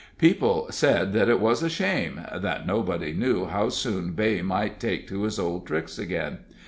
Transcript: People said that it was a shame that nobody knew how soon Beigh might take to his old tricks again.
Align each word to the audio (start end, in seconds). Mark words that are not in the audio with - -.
People 0.17 0.65
said 0.71 1.13
that 1.13 1.29
it 1.29 1.39
was 1.39 1.61
a 1.61 1.69
shame 1.69 2.21
that 2.35 2.65
nobody 2.65 3.13
knew 3.13 3.45
how 3.45 3.69
soon 3.69 4.13
Beigh 4.13 4.41
might 4.41 4.79
take 4.79 5.07
to 5.09 5.21
his 5.21 5.37
old 5.37 5.67
tricks 5.67 5.99
again. 5.99 6.39